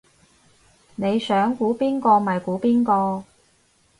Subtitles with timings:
[0.95, 3.23] 你想估邊個咪估邊個